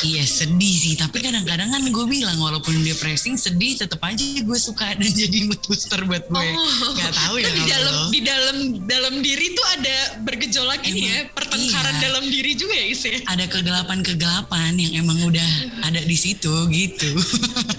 Iya 0.01 0.23
sedih 0.25 0.75
sih, 0.81 0.94
tapi 0.97 1.21
kadang-kadang 1.21 1.69
kan 1.69 1.83
gue 1.85 2.06
bilang 2.09 2.37
walaupun 2.42 2.73
dia 2.81 2.97
pressing 2.97 3.37
sedih, 3.37 3.78
tetap 3.78 4.02
aja 4.02 4.25
gue 4.25 4.57
suka 4.57 4.97
dan 4.97 5.11
jadi 5.21 5.45
mood 5.45 5.61
booster 5.69 6.02
buat 6.09 6.25
gue. 6.25 6.49
Gak 6.97 7.13
tahu 7.13 7.35
ya 7.37 7.49
di 7.54 7.63
dalam 7.69 7.94
lo. 7.94 8.06
di 8.09 8.21
dalam 8.25 8.57
dalam 8.90 9.13
diri 9.21 9.54
tuh 9.54 9.68
ada 9.78 9.97
bergejolak 10.25 10.81
ini 10.90 11.06
ya, 11.06 11.21
Emang, 11.21 11.37
pertengkaran 11.37 11.95
iya. 11.95 12.02
dalam 12.09 12.23
diri 12.25 12.52
juga 12.57 12.73
ya 12.73 12.85
Is 12.90 13.04
ya. 13.06 13.19
Ada 13.30 13.45
kegelapan-kegelapan 13.45 14.73
yang 14.73 15.06
emang 15.06 15.21
udah 15.30 15.49
ada 15.85 16.02
di 16.02 16.18
situ 16.18 16.52
gitu. 16.73 17.09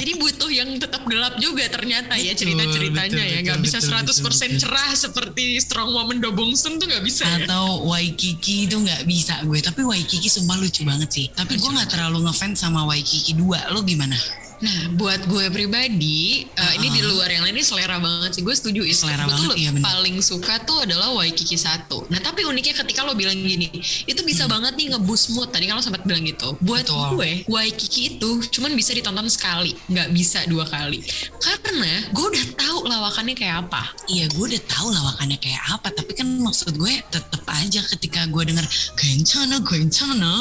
Jadi 0.00 0.12
butuh 0.16 0.50
yang 0.50 0.70
tetap 0.80 1.04
gelap 1.04 1.36
juga 1.36 1.68
ternyata 1.68 2.16
ya 2.16 2.32
Betul, 2.32 2.40
cerita-ceritanya 2.40 3.20
betul, 3.20 3.34
ya. 3.36 3.38
Nggak 3.44 3.60
bisa 3.60 3.78
betul, 3.84 4.00
100% 4.00 4.00
betul, 4.00 4.24
betul. 4.24 4.60
cerah 4.64 4.90
seperti 4.96 5.44
Strong 5.60 5.90
Woman 5.92 6.18
Do 6.24 6.32
Bong 6.32 6.56
Soon 6.56 6.80
tuh 6.80 6.88
nggak 6.88 7.04
bisa 7.04 7.28
ya. 7.28 7.44
atau 7.44 7.84
Waikiki 7.84 8.64
itu 8.64 8.80
nggak 8.80 9.04
bisa 9.04 9.44
gue 9.44 9.60
tapi 9.60 9.84
Waikiki 9.84 10.28
sumpah 10.32 10.56
lucu 10.56 10.82
banget 10.88 11.10
sih 11.12 11.26
tapi 11.30 11.60
gue 11.60 11.70
nggak 11.70 11.90
terlalu 11.92 12.24
ngefans 12.24 12.56
sama 12.64 12.88
Waikiki 12.88 13.36
2 13.36 13.76
lo 13.76 13.84
gimana 13.84 14.16
Nah, 14.60 14.92
buat 14.92 15.24
gue 15.24 15.48
pribadi, 15.48 16.44
eh, 16.44 16.72
ini 16.76 16.88
di 16.92 17.00
luar 17.00 17.32
yang 17.32 17.48
lain 17.48 17.56
ini 17.56 17.64
selera 17.64 17.96
banget 17.96 18.36
sih. 18.36 18.42
Gue 18.44 18.52
setuju 18.52 18.84
Is. 18.84 19.00
Selera 19.00 19.24
gue 19.24 19.32
tuh 19.32 19.56
banget, 19.56 19.56
iya 19.56 19.70
bener. 19.72 19.84
paling 19.88 20.16
suka 20.20 20.60
tuh 20.62 20.84
adalah 20.84 21.16
Waikiki 21.16 21.56
satu. 21.56 22.04
Nah, 22.12 22.20
tapi 22.20 22.44
uniknya 22.44 22.76
ketika 22.84 23.02
lo 23.02 23.16
bilang 23.16 23.40
gini, 23.40 23.72
itu 24.04 24.20
bisa 24.20 24.44
banget 24.44 24.76
nih 24.76 24.92
nge-boost 24.92 25.32
mood. 25.32 25.48
Tadi 25.48 25.64
lo 25.66 25.80
sempat 25.80 26.04
bilang 26.04 26.24
gitu. 26.28 26.60
Buat 26.60 26.84
Hmm. 26.86 26.96
Betul. 26.96 27.08
gue, 27.16 27.32
Waikiki 27.48 28.16
itu 28.16 28.30
cuman 28.52 28.72
bisa 28.76 28.92
ditonton 28.92 29.28
sekali, 29.32 29.72
nggak 29.88 30.08
bisa 30.12 30.44
dua 30.44 30.68
kali. 30.68 31.00
Karena 31.40 32.10
gue 32.12 32.26
udah 32.28 32.46
tahu 32.56 32.78
lawakannya 32.84 33.34
kayak 33.36 33.68
apa. 33.68 33.92
Iya 34.08 34.28
gue 34.28 34.44
udah 34.44 34.62
tahu 34.68 34.90
lawakannya 34.90 35.38
kayak 35.38 35.62
apa 35.70 35.88
tapi 35.90 36.12
kan 36.14 36.26
maksud 36.40 36.74
gue 36.76 36.92
tetep 37.10 37.42
aja 37.46 37.80
ketika 37.94 38.26
gue 38.26 38.42
denger 38.46 38.66
kencana 38.96 39.62
kencana 39.62 40.34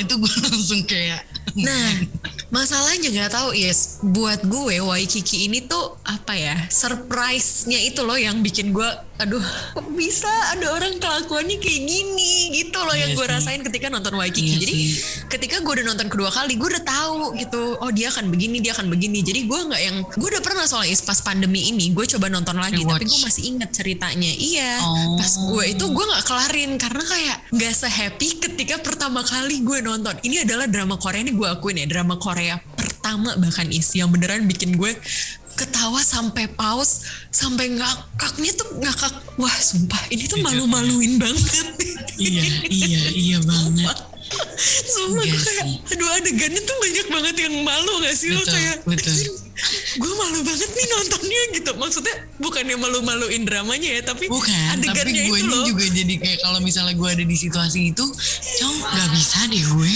itu 0.00 0.14
gue 0.16 0.34
langsung 0.48 0.82
kayak 0.84 1.24
Nah, 1.54 1.92
masalahnya 2.50 3.14
nggak 3.14 3.30
tahu 3.30 3.54
yes. 3.64 3.98
Buat 4.00 4.44
gue 4.44 4.80
Waikiki 4.80 5.48
ini 5.48 5.64
tuh 5.64 5.96
apa 6.04 6.36
ya? 6.36 6.56
Surprise-nya 6.68 7.80
itu 7.80 8.04
loh 8.04 8.16
yang 8.16 8.40
bikin 8.40 8.70
gue 8.70 8.88
aduh 9.14 9.38
kok 9.78 9.86
bisa 9.94 10.26
ada 10.50 10.74
orang 10.74 10.98
kelakuannya 10.98 11.62
kayak 11.62 11.82
gini 11.86 12.50
gitu 12.50 12.82
loh 12.82 12.98
yang 12.98 13.14
Iya 13.14 13.18
gue 13.22 13.26
rasain 13.30 13.62
ketika 13.62 13.86
nonton 13.86 14.10
Waikiki 14.18 14.42
Iya 14.42 14.58
jadi 14.58 14.74
sih. 14.74 14.90
ketika 15.30 15.62
gue 15.62 15.70
udah 15.70 15.86
nonton 15.86 16.10
kedua 16.10 16.34
kali 16.34 16.58
gue 16.58 16.66
udah 16.66 16.82
tahu 16.82 17.38
gitu 17.38 17.78
oh 17.78 17.90
dia 17.94 18.10
akan 18.10 18.26
begini 18.34 18.58
dia 18.58 18.74
akan 18.74 18.90
begini 18.90 19.22
jadi 19.22 19.46
gue 19.46 19.60
nggak 19.70 19.82
yang 19.86 19.96
gue 20.02 20.28
udah 20.34 20.42
pernah 20.42 20.66
soalnya 20.66 20.90
is 20.90 20.98
pas 20.98 21.22
pandemi 21.22 21.70
ini 21.70 21.94
gue 21.94 22.02
coba 22.10 22.26
nonton 22.26 22.58
lagi 22.58 22.82
tapi 22.82 23.06
Rewatch. 23.06 23.14
gue 23.14 23.20
masih 23.22 23.42
ingat 23.54 23.70
ceritanya 23.70 24.32
iya 24.34 24.82
Oh. 24.82 25.14
pas 25.14 25.30
gue 25.30 25.64
itu 25.78 25.84
gue 25.86 26.04
nggak 26.10 26.24
kelarin 26.26 26.70
karena 26.74 27.04
kayak 27.06 27.36
nggak 27.54 27.72
sehappy 27.72 28.28
ketika 28.42 28.82
pertama 28.82 29.22
kali 29.22 29.62
gue 29.62 29.78
nonton 29.78 30.18
ini 30.26 30.42
adalah 30.42 30.66
drama 30.66 30.98
Korea 30.98 31.22
ini 31.22 31.30
gue 31.30 31.46
akuin 31.46 31.78
ya 31.78 31.86
drama 31.86 32.18
Korea 32.18 32.58
pertama 33.04 33.36
bahkan 33.36 33.68
is 33.68 33.92
yang 33.92 34.08
beneran 34.08 34.48
bikin 34.48 34.80
gue 34.80 34.88
ketawa 35.60 36.00
sampai 36.00 36.48
pause 36.48 37.04
sampai 37.28 37.76
ngakaknya 37.76 38.56
tuh 38.56 38.80
ngakak. 38.80 39.12
Wah 39.36 39.52
sumpah 39.60 40.00
ini 40.08 40.24
tuh 40.24 40.40
malu-maluin 40.40 41.20
banget. 41.20 41.68
Iya 42.16 42.64
iya 42.72 43.02
iya 43.12 43.38
banget. 43.52 43.92
Sumpah 44.88 45.20
Iya 45.20 45.36
gue 45.36 45.42
kayak. 45.44 45.66
Aduh 45.92 46.08
adegannya 46.16 46.60
tuh 46.64 46.76
banyak 46.80 47.06
banget 47.12 47.36
yang 47.44 47.54
malu 47.60 47.92
gak 48.00 48.16
sih 48.16 48.32
Lo 48.32 48.40
Betul, 48.40 48.56
kayak 48.56 48.76
betul. 48.88 49.16
Gue 49.94 50.12
malu 50.18 50.40
banget 50.42 50.70
nih 50.70 50.86
nontonnya 50.90 51.42
gitu. 51.54 51.70
Maksudnya 51.78 52.14
bukannya 52.42 52.76
malu-maluin 52.76 53.46
dramanya 53.46 54.00
ya 54.00 54.02
Tapi 54.02 54.26
bukan 54.26 54.82
tapi 54.82 55.10
gue 55.14 55.38
itu 55.38 55.46
loh. 55.46 55.64
juga 55.64 55.86
jadi 55.86 56.14
kayak 56.18 56.38
kalau 56.42 56.58
misalnya 56.60 56.94
gue 56.98 57.08
ada 57.08 57.24
di 57.24 57.36
situasi 57.38 57.94
itu 57.94 58.04
cong 58.58 58.76
nggak 58.82 59.08
bisa 59.14 59.38
deh 59.48 59.64
gue. 59.64 59.92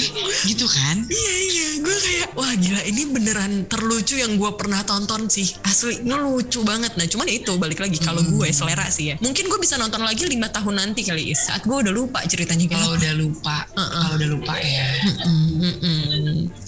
Gitu 0.47 0.67
kan? 0.67 0.97
Iya 1.07 1.35
iya. 1.51 1.69
Gue 1.83 1.97
kayak 1.99 2.29
Wah 2.39 2.55
gila 2.55 2.83
ini 2.87 3.03
beneran 3.11 3.53
terlucu 3.67 4.15
yang 4.15 4.39
gue 4.39 4.51
pernah 4.55 4.83
tonton 4.87 5.27
sih. 5.27 5.51
Asli 5.67 6.03
ini 6.03 6.15
lucu 6.15 6.63
banget. 6.63 6.95
Nah 6.95 7.07
cuman 7.11 7.27
itu 7.27 7.53
balik 7.59 7.83
lagi 7.83 7.99
Kalau 7.99 8.23
gue 8.23 8.49
selera 8.55 8.87
sih 8.89 9.13
ya. 9.13 9.15
Mungkin 9.19 9.51
gue 9.51 9.59
bisa 9.59 9.75
nonton 9.77 10.01
lagi 10.07 10.25
lima 10.25 10.49
tahun 10.49 10.79
nanti 10.79 11.03
kali 11.03 11.35
Saat 11.35 11.67
gue 11.67 11.75
udah 11.75 11.93
lupa 11.93 12.23
ceritanya 12.25 12.71
kalau 12.71 12.95
udah 12.95 13.13
lupa. 13.19 13.57
Kalau 13.75 14.15
udah 14.15 14.29
lupa 14.31 14.55
ya. 14.63 14.89
Mm-mm. 15.19 16.08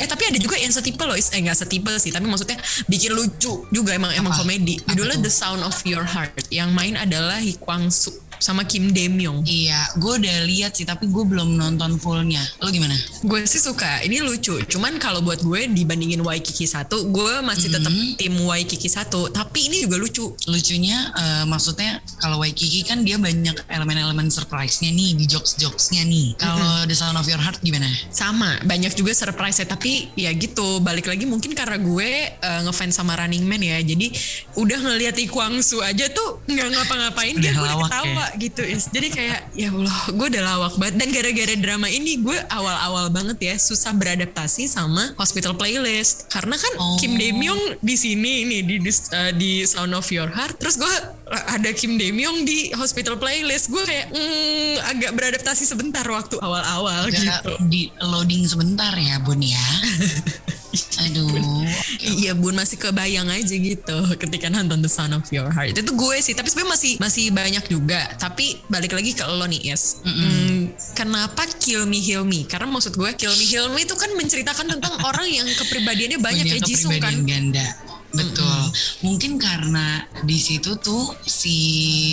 Eh 0.00 0.08
tapi 0.08 0.32
ada 0.32 0.38
juga 0.40 0.56
yang 0.56 0.72
setipe 0.72 1.04
loh, 1.04 1.12
eh 1.12 1.40
nggak 1.44 1.58
setipe 1.60 1.92
sih, 2.00 2.08
tapi 2.08 2.24
maksudnya 2.24 2.56
bikin 2.88 3.12
lucu 3.12 3.68
juga 3.68 3.92
emang 3.92 4.16
emang 4.16 4.32
Apa? 4.32 4.40
komedi. 4.40 4.80
Judulnya? 4.88 5.20
The 5.20 5.28
Sound 5.28 5.60
of 5.60 5.76
Your 5.84 6.08
Heart. 6.08 6.48
Yang 6.48 6.70
main 6.72 6.94
adalah 6.96 7.36
Hee 7.36 7.60
Kwang 7.60 7.92
Soo 7.92 8.29
sama 8.40 8.64
Kim 8.64 8.90
Dae-myung. 8.90 9.44
iya 9.44 9.84
gue 10.00 10.12
udah 10.18 10.36
lihat 10.48 10.72
sih 10.74 10.88
tapi 10.88 11.06
gue 11.06 11.24
belum 11.24 11.54
nonton 11.54 12.00
fullnya 12.00 12.40
lo 12.58 12.72
gimana 12.72 12.96
Gue 13.20 13.44
sih 13.44 13.60
suka, 13.60 14.00
ini 14.00 14.24
lucu. 14.24 14.56
Cuman 14.64 14.96
kalau 14.96 15.20
buat 15.20 15.44
gue 15.44 15.68
dibandingin 15.76 16.24
Waikiki 16.24 16.64
1, 16.64 16.88
gue 16.88 17.34
masih 17.44 17.68
tetap 17.68 17.92
tim 18.16 18.32
Waikiki 18.32 18.88
1. 18.88 19.12
Tapi 19.12 19.68
ini 19.68 19.84
juga 19.84 20.00
lucu. 20.00 20.32
lucunya 20.48 21.12
eh, 21.12 21.44
maksudnya 21.44 22.00
kalau 22.16 22.40
Waikiki 22.40 22.88
kan 22.88 23.04
dia 23.04 23.20
banyak 23.20 23.68
elemen-elemen 23.68 24.32
surprise-nya 24.32 24.88
nih 24.88 25.20
di 25.20 25.24
jokes-jokesnya 25.28 26.08
nih 26.08 26.32
kalau 26.40 26.88
The 26.88 26.96
Sound 26.96 27.20
of 27.20 27.28
Your 27.28 27.40
Heart 27.44 27.60
gimana 27.60 27.88
Sama, 28.08 28.56
banyak 28.64 28.96
juga 28.96 29.12
surprise 29.12 29.60
ya. 29.60 29.68
Tapi 29.68 30.16
ya 30.16 30.32
gitu, 30.32 30.80
balik 30.80 31.04
lagi 31.04 31.28
mungkin 31.28 31.52
karena 31.52 31.76
gue 31.76 32.10
eh, 32.40 32.60
ngefans 32.64 32.96
sama 32.96 33.20
Running 33.20 33.44
Man 33.44 33.60
ya. 33.60 33.84
Jadi 33.84 34.16
udah 34.56 34.78
ngeliat 34.80 35.12
Lee 35.20 35.28
Kwang 35.28 35.60
Soo 35.60 35.84
aja 35.84 36.08
tuh 36.08 36.40
nggak 36.48 36.68
ngapa-ngapain 36.72 37.36
dia 37.36 37.52
Udah 37.52 37.52
gue 37.52 37.68
udah 37.68 37.76
lawak 37.76 38.29
ketawa 38.30 38.42
gitu 38.42 38.62
is. 38.62 38.86
Jadi 38.90 39.08
kayak 39.10 39.40
ya 39.54 39.68
Allah, 39.74 39.98
gue 40.14 40.26
udah 40.30 40.42
lawak 40.42 40.74
banget. 40.78 40.94
Dan 40.98 41.08
gara-gara 41.10 41.54
drama 41.58 41.88
ini 41.90 42.22
gue 42.22 42.38
awal-awal 42.50 43.10
banget 43.10 43.38
ya 43.42 43.54
susah 43.58 43.90
beradaptasi 43.94 44.70
sama 44.70 45.14
Hospital 45.18 45.58
Playlist. 45.58 46.30
Karena 46.30 46.54
kan 46.54 46.72
Oh. 46.78 46.96
Kim 46.96 47.18
Dae-myung 47.18 47.82
di 47.82 47.94
sini 47.98 48.46
nih 48.46 48.60
di 48.64 48.76
di, 48.80 48.92
eh, 48.92 49.32
di 49.34 49.50
Sound 49.66 49.92
of 49.92 50.06
Your 50.14 50.30
Heart. 50.30 50.62
Terus 50.62 50.76
gue 50.78 50.94
ada 51.30 51.70
Kim 51.74 51.98
Dae-myung 51.98 52.46
di 52.46 52.70
Hospital 52.74 53.18
Playlist. 53.18 53.68
Gue 53.68 53.82
kayak 53.82 54.06
mm, 54.14 54.74
agak 54.96 55.10
beradaptasi 55.18 55.66
sebentar 55.66 56.06
waktu 56.06 56.38
awal-awal 56.38 57.10
gitu. 57.10 57.58
di 57.66 57.90
loading 58.00 58.46
sebentar 58.46 58.94
ya 58.96 59.20
Bun 59.22 59.42
ya 59.44 59.60
aduh 61.02 61.66
Iya 62.00 62.32
bun 62.38 62.54
masih 62.54 62.78
kebayang 62.78 63.26
aja 63.26 63.54
gitu 63.54 63.98
ketika 64.18 64.46
nonton 64.48 64.80
The 64.80 64.90
Sound 64.90 65.14
of 65.18 65.26
Your 65.34 65.50
Heart. 65.50 65.78
Itu 65.78 65.92
gue 65.94 66.16
sih 66.22 66.34
tapi 66.34 66.50
sebenarnya 66.50 66.72
masih 66.74 66.92
masih 67.02 67.24
banyak 67.34 67.64
juga. 67.66 68.00
Tapi 68.16 68.60
balik 68.70 68.94
lagi 68.94 69.12
ke 69.14 69.24
lo 69.26 69.46
nih 69.46 69.72
Yes. 69.74 70.02
Hmm, 70.02 70.72
kenapa 70.96 71.46
Kill 71.60 71.84
Me 71.86 72.00
Heal 72.00 72.24
Me? 72.26 72.48
Karena 72.48 72.66
maksud 72.70 72.96
gue 72.96 73.10
Kill 73.14 73.34
Me 73.36 73.44
Heal 73.46 73.66
Me 73.70 73.84
itu 73.84 73.94
kan 73.94 74.10
menceritakan 74.16 74.66
tentang 74.78 74.94
orang 75.08 75.28
yang 75.28 75.46
kepribadiannya 75.46 76.18
banyak 76.18 76.44
punya 76.46 76.58
ya 76.58 76.66
Jisung 76.66 76.96
kan? 76.98 77.14
ganda 77.22 77.66
betul. 78.12 78.60
Mungkin 79.02 79.36
karena 79.36 79.86
di 80.22 80.36
situ 80.36 80.76
tuh 80.76 81.14
si 81.22 81.56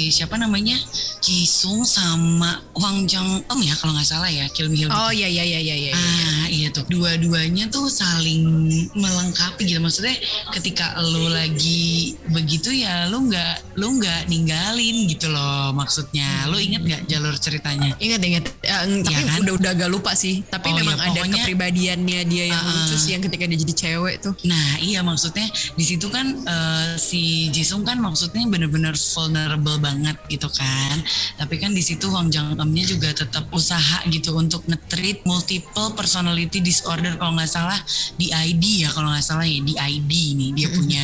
siapa 0.10 0.36
namanya? 0.36 0.78
Jisung 1.20 1.84
sama 1.84 2.62
Hwang 2.72 3.04
Jung 3.04 3.44
Em 3.44 3.60
ya 3.62 3.76
kalau 3.76 3.92
nggak 3.92 4.08
salah 4.08 4.30
ya 4.30 4.48
Kill 4.48 4.70
Me 4.70 4.78
Heal 4.78 4.88
Me 4.88 4.96
oh 4.96 5.12
iya 5.12 5.28
iya 5.28 5.44
iya 5.44 5.60
iya 5.60 5.76
iya 5.76 5.92
Ah 5.92 6.46
iya 6.48 6.68
tuh. 6.70 6.88
Dua-duanya 6.88 7.68
tuh 7.68 7.88
saling 7.88 8.48
melengkapi 8.94 9.66
gitu. 9.66 9.80
Maksudnya 9.80 10.16
ketika 10.52 10.96
lo 10.98 11.28
lagi 11.28 12.16
begitu 12.30 12.72
ya 12.72 13.08
lo 13.08 13.20
nggak 13.22 13.76
lo 13.76 13.92
nggak 13.94 14.28
ninggalin 14.28 15.10
gitu 15.10 15.28
loh 15.28 15.74
maksudnya. 15.74 16.48
Lo 16.48 16.56
inget 16.58 16.82
nggak 16.82 17.02
jalur 17.08 17.36
ceritanya? 17.36 17.92
Ingat 17.98 18.22
ingat. 18.22 18.44
Eh, 18.64 18.78
tapi 19.04 19.22
kan? 19.26 19.40
udah 19.44 19.54
udah 19.58 19.72
agak 19.74 19.90
lupa 19.90 20.12
sih. 20.14 20.46
Tapi 20.46 20.70
Oh, 20.72 20.76
memang 20.76 20.96
iya, 20.96 21.06
ada 21.08 21.20
pokoknya- 21.20 21.36
kepribadiannya 21.42 22.20
dia 22.24 22.46
yang 22.52 22.62
Ah, 22.62 22.72
lucu 22.86 22.96
sih 22.96 23.12
yang 23.12 23.24
ketika 23.24 23.44
dia 23.44 23.58
jadi 23.58 23.74
cewek 23.76 24.16
tuh. 24.22 24.34
Nah 24.46 24.80
iya 24.80 25.02
maksudnya 25.02 25.44
di 25.74 25.84
situ 25.88 26.12
kan 26.12 26.28
eh, 26.44 27.00
si 27.00 27.48
Jisung 27.56 27.88
kan 27.88 28.04
maksudnya 28.04 28.44
bener-bener 28.52 28.92
vulnerable 28.92 29.80
banget 29.80 30.20
gitu 30.28 30.52
kan. 30.52 31.00
Tapi 31.40 31.56
kan 31.56 31.72
di 31.72 31.80
situ 31.80 32.12
Hwang 32.12 32.28
Jung 32.28 32.60
Eum-nya 32.60 32.84
juga 32.84 33.16
tetap 33.16 33.48
usaha 33.56 34.04
gitu 34.12 34.36
untuk 34.36 34.68
nge-treat 34.68 35.24
multiple 35.24 35.96
personality 35.96 36.60
disorder 36.60 37.16
kalau 37.16 37.40
nggak 37.40 37.48
salah 37.48 37.80
di 38.20 38.28
ID 38.28 38.84
ya 38.84 38.90
kalau 38.92 39.08
nggak 39.16 39.24
salah 39.24 39.48
ya 39.48 39.64
di 39.64 39.80
ID 39.80 40.12
nih 40.36 40.52
dia 40.52 40.68
punya 40.68 41.04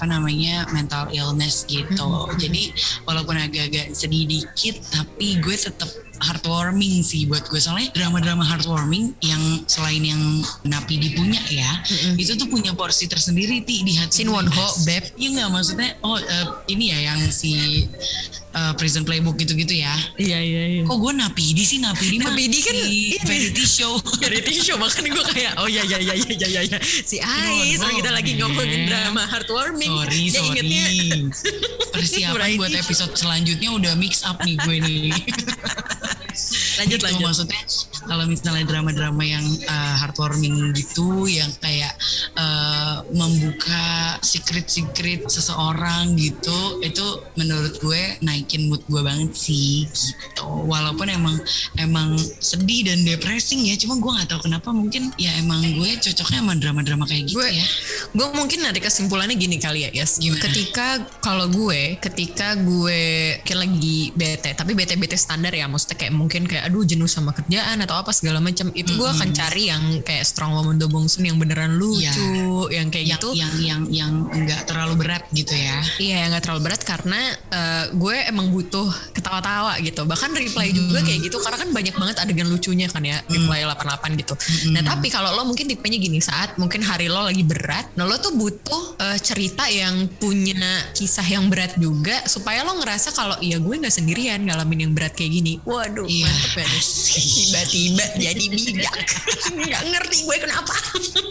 apa 0.00 0.04
namanya 0.08 0.64
mental 0.72 1.12
illness 1.12 1.68
gitu. 1.68 2.32
Jadi 2.40 2.72
walaupun 3.04 3.36
agak-agak 3.36 3.92
sedih 3.92 4.24
dikit 4.24 4.80
tapi 4.88 5.36
gue 5.44 5.56
tetap 5.58 5.90
heartwarming 6.24 7.04
sih 7.04 7.28
buat 7.28 7.44
gue. 7.46 7.60
Soalnya 7.60 7.92
drama-drama 7.92 8.42
heartwarming 8.42 9.12
yang 9.20 9.42
selain 9.68 10.00
yang 10.00 10.22
Napi 10.64 10.96
punya 11.12 11.42
ya 11.52 11.70
itu 12.16 12.32
tuh 12.34 12.48
punya 12.48 12.72
porsi 12.72 13.04
tersendiri 13.04 13.60
ti 13.62 13.84
di 13.84 13.94
hati 13.98 14.24
Shin. 14.24 14.32
Won 14.32 14.48
Ho, 14.48 14.66
Beb. 14.88 15.04
Iya 15.20 15.28
nggak 15.36 15.48
maksudnya 15.52 15.90
oh 16.00 16.16
eh, 16.16 16.46
ini 16.72 16.94
ya 16.94 16.98
yang 17.12 17.20
si 17.28 17.84
eh, 18.54 18.72
Prison 18.78 19.04
Playbook 19.04 19.36
gitu-gitu 19.36 19.74
ya. 19.76 19.92
Iya 20.16 20.38
iya 20.40 20.62
iya. 20.78 20.82
Kok 20.88 20.96
gue 20.96 21.12
Napidi 21.12 21.64
sih? 21.66 21.78
Napidi 21.82 22.16
mah 22.22 22.32
Napidi 22.32 22.58
kan 22.64 22.74
si 22.74 23.18
variety 23.20 23.64
show. 23.66 23.92
Reality 24.24 24.52
show 24.62 24.76
makanya 24.80 25.10
gue 25.12 25.24
kayak 25.34 25.52
oh 25.60 25.68
ya 25.68 25.82
ya 25.84 25.98
ya 26.00 26.14
ya 26.16 26.34
ya 26.34 26.48
ya, 26.48 26.62
ya. 26.64 26.78
si 26.82 27.20
Ais 27.20 27.80
Ho, 27.82 27.88
kita 27.92 28.10
lagi 28.14 28.32
ngomongin 28.40 28.88
drama 28.88 29.22
heartwarming. 29.28 29.92
Sorry 29.92 30.22
dia 30.30 30.40
sorry. 30.40 30.48
ingetnya 30.56 30.84
persiapan 31.92 32.32
Variety 32.40 32.58
buat 32.58 32.72
episode 32.74 33.12
selanjutnya 33.14 33.68
udah 33.74 33.92
mix 33.98 34.24
up 34.24 34.40
nih 34.42 34.56
gue 34.62 34.76
nih 34.80 35.12
lanjut 36.80 36.98
gitu, 37.00 37.06
lanjut. 37.06 37.24
maksudnya. 37.24 37.62
Kalau 38.04 38.24
misalnya 38.28 38.64
drama-drama 38.68 39.22
yang 39.24 39.44
uh, 39.64 39.94
heartwarming 40.02 40.74
gitu 40.76 41.24
yang 41.30 41.48
kayak 41.62 41.94
uh, 42.38 43.06
membuka 43.10 44.18
secret-secret 44.20 45.26
seseorang 45.30 46.14
gitu 46.18 46.82
itu 46.82 47.04
menurut 47.38 47.74
gue 47.78 48.02
naikin 48.22 48.68
mood 48.70 48.82
gue 48.86 49.02
banget 49.02 49.32
sih 49.34 49.86
gitu. 49.88 50.46
Walaupun 50.46 51.10
emang 51.10 51.36
emang 51.78 52.18
sedih 52.38 52.90
dan 52.90 53.02
depressing 53.06 53.66
ya 53.66 53.74
cuma 53.78 53.98
gue 53.98 54.10
nggak 54.10 54.28
tahu 54.30 54.50
kenapa 54.50 54.70
mungkin 54.70 55.10
ya 55.16 55.30
emang 55.40 55.62
gue 55.78 55.90
cocoknya 55.98 56.40
sama 56.42 56.54
drama-drama 56.58 57.04
kayak 57.08 57.30
gitu 57.30 57.40
gue 57.40 57.50
ya. 57.50 57.66
gue 58.14 58.26
mungkin 58.34 58.58
narik 58.62 58.86
kesimpulannya 58.86 59.36
gini 59.38 59.56
kali 59.58 59.86
ya 59.88 59.90
Yes 59.94 60.18
Gimana? 60.18 60.42
ketika 60.44 60.86
kalau 61.22 61.46
gue 61.48 61.96
ketika 61.98 62.58
gue 62.58 63.02
kayak 63.42 63.58
lagi 63.58 64.10
bete 64.14 64.50
tapi 64.56 64.72
bete 64.76 64.94
bete 64.98 65.16
standar 65.18 65.52
ya 65.54 65.66
maksudnya 65.70 65.96
kayak 65.98 66.14
mungkin 66.14 66.42
kayak 66.48 66.68
aduh 66.68 66.82
jenuh 66.84 67.08
sama 67.08 67.32
kerjaan 67.32 67.80
atau 67.82 67.96
apa 68.00 68.10
segala 68.10 68.38
macam 68.42 68.70
itu 68.74 68.90
gue 68.94 69.08
akan 69.08 69.30
cari 69.32 69.70
yang 69.70 69.82
kayak 70.02 70.24
strong 70.26 70.54
woman 70.56 70.76
do 70.80 70.86
bong 70.90 71.06
Soon 71.06 71.28
yang 71.28 71.38
beneran 71.38 71.76
lucu 71.76 72.23
yang 72.72 72.88
kayak 72.88 73.06
yang 73.06 73.18
gitu 73.20 73.28
yang 73.34 73.54
yang 73.60 73.82
yang 73.90 74.12
nggak 74.28 74.66
terlalu 74.68 74.94
berat 75.04 75.24
gitu 75.32 75.52
ya 75.52 75.84
Iya 76.00 76.26
yang 76.26 76.30
gak 76.34 76.44
terlalu 76.48 76.62
berat 76.70 76.82
karena 76.82 77.20
eh, 77.52 77.84
gue 77.94 78.16
emang 78.26 78.50
butuh 78.50 78.88
ketawa-tawa 79.14 79.78
gitu. 79.84 80.02
Bahkan 80.04 80.30
reply 80.34 80.74
juga 80.74 81.00
kayak 81.04 81.20
gitu 81.22 81.36
karena 81.38 81.58
kan 81.60 81.70
banyak 81.70 81.94
banget 81.94 82.16
adegan 82.18 82.48
lucunya 82.50 82.86
kan 82.90 83.04
ya 83.04 83.20
reply 83.30 83.62
88 83.62 84.20
gitu. 84.20 84.34
Nah 84.74 84.82
tapi 84.82 85.08
kalau 85.12 85.30
lo 85.34 85.46
mungkin 85.46 85.70
tipenya 85.70 85.98
gini 86.00 86.18
saat 86.18 86.56
mungkin 86.58 86.82
hari 86.82 87.06
lo 87.06 87.22
lagi 87.24 87.46
berat, 87.46 87.94
nah 87.94 88.08
lo 88.08 88.18
tuh 88.18 88.34
butuh 88.34 88.98
eh, 88.98 89.18
cerita 89.22 89.68
yang 89.70 90.10
punya 90.18 90.90
kisah 90.96 91.26
yang 91.26 91.46
berat 91.48 91.78
juga 91.78 92.24
supaya 92.26 92.66
lo 92.66 92.74
ngerasa 92.80 93.14
kalau 93.14 93.36
iya 93.38 93.60
gue 93.62 93.74
nggak 93.74 93.94
sendirian 93.94 94.42
ngalamin 94.44 94.90
yang 94.90 94.92
berat 94.92 95.14
kayak 95.14 95.30
gini. 95.40 95.62
Waduh 95.62 96.04
Iya, 96.04 96.28
mantep 96.28 96.54
ya. 96.60 96.68
Tiba-tiba 97.14 98.04
jadi 98.20 98.44
bijak. 98.50 98.98
Nggak 99.64 99.82
ngerti 99.88 100.16
gue 100.26 100.36
kenapa. 100.42 100.74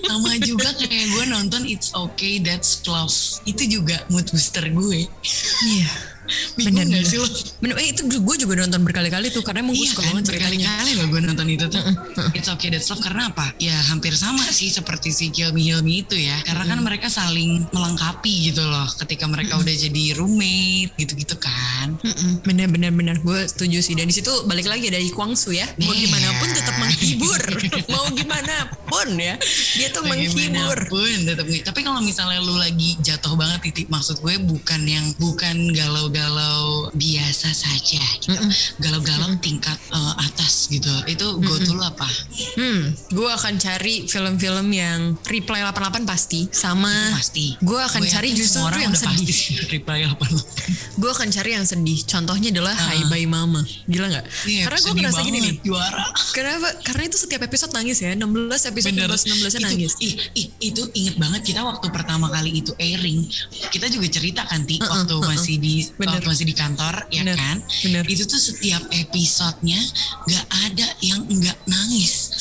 sama 0.03 0.35
juga 0.41 0.69
kayak 0.87 1.07
gue 1.11 1.23
nonton 1.27 1.61
It's 1.67 1.89
Okay 1.91 2.39
That's 2.39 2.83
Love 2.87 3.13
itu 3.43 3.63
juga 3.79 4.03
mood 4.09 4.27
booster 4.31 4.65
gue 4.67 5.07
Iya. 5.63 5.91
Bener, 6.55 6.87
gak 6.87 7.03
sih 7.03 7.19
lo? 7.19 7.27
Bener, 7.59 7.75
eh, 7.83 7.91
itu 7.91 8.07
gue 8.07 8.35
juga 8.39 8.55
nonton 8.55 8.79
berkali-kali 8.87 9.27
tuh 9.27 9.43
karena 9.43 9.59
emang 9.59 9.75
gue 9.75 9.83
Iya 9.83 9.91
suka 9.91 10.07
kan, 10.07 10.09
banget 10.15 10.23
berkali-kali 10.31 10.91
loh 10.95 11.05
gue 11.11 11.19
nonton 11.19 11.47
itu 11.51 11.65
tuh. 11.67 11.83
It's 12.31 12.47
okay 12.47 12.71
that's 12.71 12.87
love 12.87 13.03
karena 13.03 13.27
apa? 13.27 13.51
Ya 13.59 13.75
hampir 13.91 14.15
sama 14.15 14.39
sih 14.47 14.71
seperti 14.71 15.11
si 15.11 15.27
Kilmi 15.35 15.67
Hilmi 15.67 16.07
itu 16.07 16.15
ya. 16.15 16.39
Karena 16.47 16.63
kan 16.63 16.79
mereka 16.79 17.11
saling 17.11 17.67
melengkapi 17.75 18.55
gitu 18.55 18.63
loh. 18.63 18.87
Ketika 19.03 19.27
mereka 19.27 19.59
udah 19.59 19.75
jadi 19.75 20.15
roommate 20.15 20.95
gitu-gitu 20.95 21.35
kan. 21.43 21.99
Mm-mm, 21.99 22.39
Bener 22.47 22.71
bener 22.71 22.95
bener 22.95 23.02
gue 23.23 23.39
setuju 23.45 23.79
sih 23.79 23.93
dan 23.93 24.05
di 24.05 24.13
situ 24.13 24.29
balik 24.43 24.67
lagi 24.67 24.87
dari 24.87 25.07
Kwang 25.07 25.33
Su 25.33 25.49
ya 25.49 25.63
mau 25.79 25.89
Iya. 25.89 26.05
gimana 26.05 26.27
pun 26.35 26.49
tetap 26.49 26.75
menghibur 26.75 27.41
mau 27.93 28.05
gimana 28.09 28.55
pun 28.83 29.09
ya 29.15 29.35
dia 29.73 29.87
tuh 29.89 30.03
menghibur 30.03 30.75
Bagaimanapun 30.75 31.17
tetap 31.25 31.45
Tapi 31.63 31.79
kalau 31.81 31.99
misalnya 31.99 32.39
lu 32.39 32.55
lagi 32.55 32.99
jatuh 32.99 33.33
banget 33.33 33.59
titik 33.63 33.87
maksud 33.87 34.19
gue 34.19 34.35
bukan 34.39 34.81
yang 34.83 35.05
bukan 35.15 35.71
galau-galau 35.71 36.91
biasa 36.91 37.49
saja 37.49 38.01
gitu. 38.19 38.35
Galau-galau 38.77 39.37
tingkat 39.39 39.77
eh, 39.89 40.13
atas 40.19 40.67
gitu. 40.67 40.89
Itu 41.05 41.39
go 41.39 41.55
to 41.57 41.71
lu 41.71 41.81
apa? 41.81 42.07
hmm 42.53 42.81
gue 43.09 43.29
akan 43.29 43.53
cari 43.55 44.05
film-film 44.05 44.67
yang 44.69 44.99
reply 45.23 45.63
88 45.63 46.03
pasti 46.03 46.49
sama 46.49 46.91
Pasti. 47.13 47.55
gue 47.57 47.79
akan 47.79 48.01
Gue 48.01 48.11
cari 48.11 48.29
justru 48.33 48.59
yang 48.73 48.91
sedih 48.91 49.39
reply 49.73 49.99
apa 50.03 50.25
lu. 50.27 50.41
gue 50.97 51.09
akan 51.09 51.29
cari 51.29 51.49
yang 51.53 51.63
sedih 51.63 52.03
contohnya 52.03 52.49
adalah 52.51 52.75
Hai 52.75 53.05
Bye 53.13 53.29
Mama 53.29 53.61
gila 53.85 54.09
nggak 54.09 54.25
Iya, 54.49 54.65
karena 54.65 54.79
gue 54.81 54.93
ngerasa 54.97 55.21
gini 55.21 55.37
nih 55.39 55.53
juara. 55.61 56.05
Kenapa? 56.33 56.67
Karena 56.81 57.03
itu 57.05 57.17
setiap 57.21 57.45
episode 57.45 57.69
nangis 57.77 58.01
ya 58.01 58.17
16 58.17 58.25
episode 58.73 58.97
16 58.97 59.29
16 59.29 59.53
itu, 59.53 59.61
nangis 59.61 59.91
ih, 60.01 60.13
ih, 60.33 60.47
itu 60.73 60.81
inget 60.97 61.15
banget 61.21 61.41
kita 61.53 61.61
waktu 61.61 61.85
pertama 61.93 62.33
kali 62.33 62.57
itu 62.57 62.73
airing 62.81 63.21
kita 63.69 63.85
juga 63.93 64.07
cerita 64.09 64.41
kan 64.49 64.65
ti 64.65 64.81
Uh-uh, 64.81 64.89
waktu 64.89 65.13
uh-uh. 65.13 65.29
masih 65.29 65.55
di 65.61 65.85
Bener. 65.95 66.17
waktu 66.17 66.27
masih 66.33 66.45
di 66.49 66.55
kantor 66.57 66.95
ya 67.13 67.21
Bener, 67.21 67.37
kan 67.37 67.57
bener. 67.85 68.03
itu 68.09 68.23
tuh 68.25 68.41
setiap 68.41 68.81
episodenya 68.89 69.79
nggak 70.25 70.45
ada 70.71 70.87
yang 71.05 71.21
nggak 71.29 71.57
nangis 71.69 72.32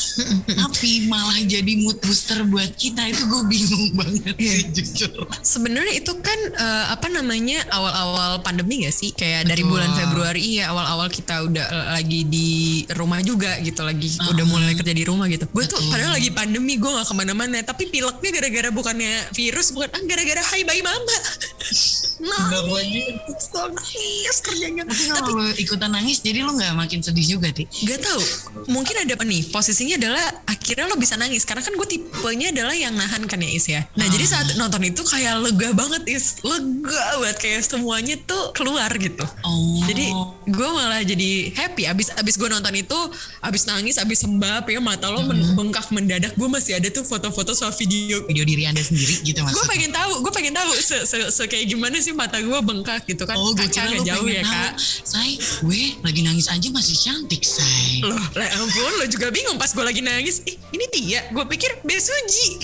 tapi 0.52 1.06
malah 1.06 1.40
jadi 1.42 1.72
mood 1.78 1.99
booster 1.99 2.42
buat 2.44 2.72
kita 2.75 3.08
itu 3.08 3.22
gue 3.25 3.42
bingung 3.46 3.87
banget 3.94 4.34
Iya. 4.34 4.52
sih 4.52 4.64
jujur 4.72 5.11
Sebenarnya 5.38 5.94
itu 5.94 6.12
kan 6.18 6.38
eh, 6.52 6.84
apa 6.88 7.06
namanya 7.06 7.62
awal-awal 7.68 8.40
pandemi 8.40 8.82
gak 8.82 8.92
sih? 8.92 9.12
Kayak 9.12 9.46
dari 9.46 9.62
Betul. 9.62 9.72
bulan 9.72 9.90
Februari 9.92 10.42
ya 10.56 10.70
awal-awal 10.70 11.08
kita 11.08 11.42
udah 11.42 11.64
eh, 11.64 11.87
lagi 11.96 12.20
di 12.25 12.50
rumah 12.92 13.20
juga 13.20 13.56
gitu 13.61 13.82
lagi 13.82 14.08
Ah, 14.18 14.28
udah 14.30 14.44
mulai 14.44 14.72
kerja 14.72 14.92
di 14.92 15.04
rumah 15.04 15.26
gitu. 15.26 15.46
Gue 15.49 15.64
tuh 15.64 15.78
Betul. 15.78 15.90
padahal 15.90 16.12
lagi 16.14 16.30
pandemi 16.30 16.75
gue 16.76 16.90
gak 16.90 17.06
ke 17.06 17.14
mana-mana 17.14 17.58
tapi 17.62 17.87
pileknya 17.87 18.30
gara-gara 18.32 18.68
bukannya 18.70 19.12
virus 19.32 19.70
bukan 19.70 19.88
ah 19.88 20.02
gara-gara 20.04 20.42
Hai 20.42 20.62
Bye 20.62 20.82
Mama. 20.82 21.16
Nangis, 22.21 23.47
nangis 23.54 24.38
kerjanya. 24.45 24.83
tapi 24.85 25.04
kalau 25.09 25.45
ikutan 25.57 25.90
nangis 25.92 26.21
jadi 26.21 26.45
lo 26.45 26.52
nggak 26.52 26.76
makin 26.76 27.00
sedih 27.00 27.38
juga 27.38 27.49
ti 27.54 27.64
Gak 27.87 28.00
tahu, 28.04 28.23
mungkin 28.69 28.95
ada 29.00 29.14
apa 29.16 29.25
nih? 29.25 29.49
Posisinya 29.49 29.97
adalah 29.97 30.26
akhirnya 30.62 30.87
lo 30.87 30.95
bisa 30.95 31.14
nangis 31.14 31.42
karena 31.42 31.59
kan 31.59 31.75
gue 31.75 31.88
tipenya 31.88 32.49
adalah 32.49 32.71
yang 32.73 32.95
nahan 32.95 33.26
kan 33.26 33.37
ya 33.37 33.50
Is 33.50 33.66
ya. 33.66 33.83
Nah 33.92 34.07
jadi 34.07 34.23
saat 34.25 34.47
nonton 34.54 34.78
itu 34.85 35.02
kayak 35.02 35.42
lega 35.42 35.69
banget 35.73 36.07
Is, 36.07 36.38
lega 36.40 36.87
banget 37.16 37.37
kayak 37.37 37.61
semuanya 37.62 38.14
tuh 38.21 38.52
keluar 38.52 38.87
gitu. 38.92 39.26
oh 39.42 39.83
Jadi 39.85 40.07
gue 40.45 40.69
malah 40.71 41.02
jadi 41.02 41.31
happy 41.52 41.85
abis 41.85 42.14
abis 42.14 42.35
gue 42.37 42.47
nonton 42.47 42.73
itu 42.73 42.99
abis 43.40 43.66
nangis 43.66 43.97
abis 43.97 44.23
sembab 44.23 44.62
ya 44.64 44.78
mata 44.78 45.07
lo 45.09 45.21
men- 45.21 45.52
bengkak 45.52 45.90
mendadak 45.90 46.33
gue 46.33 46.47
masih 46.47 46.75
ada 46.75 46.87
tuh 46.88 47.02
foto-foto 47.02 47.52
soal 47.52 47.73
video 47.73 48.23
video 48.23 48.45
diri 48.45 48.64
anda 48.64 48.81
sendiri 48.81 49.19
gitu 49.21 49.37
gue 49.37 49.45
maksudnya 49.45 49.66
pengen 49.69 49.90
tahu 49.90 50.12
gue 50.21 50.33
pengen 50.33 50.52
tahu 50.52 50.71
se, 50.75 51.02
se, 51.02 51.19
se 51.28 51.42
kayak 51.45 51.66
gimana 51.66 51.99
sih 51.99 52.12
mata 52.12 52.38
gue 52.38 52.59
bengkak 52.61 53.02
gitu 53.04 53.25
kan 53.25 53.35
Oh, 53.35 53.50
gue 53.50 53.66
kira 53.66 53.90
lo 53.90 54.00
jauh 54.00 54.23
ya 54.25 54.40
tahu. 54.40 54.52
kak 54.52 54.73
Say, 55.02 55.31
gue 55.61 55.83
lagi 56.00 56.21
nangis 56.21 56.47
aja 56.47 56.69
masih 56.69 56.95
cantik, 56.95 57.42
say. 57.42 57.99
Loh, 58.00 58.14
lah 58.33 58.49
ampun, 58.54 58.92
lo 58.95 59.07
juga 59.07 59.28
bingung 59.28 59.57
pas 59.57 59.66
gue 59.69 59.81
lagi 59.81 59.99
nangis. 59.99 60.45
Ih, 60.52 60.61
ini 60.76 60.87
dia. 60.92 61.21
Gue 61.32 61.49
pikir 61.49 61.80
Besuji. 61.80 62.61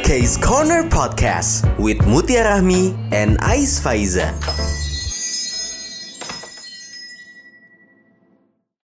Case 0.00 0.40
Corner 0.40 0.88
Podcast 0.88 1.68
with 1.76 2.00
Mutia 2.08 2.48
Rahmi 2.48 2.96
and 3.12 3.36
Ais 3.44 3.76
Faiza. 3.76 4.32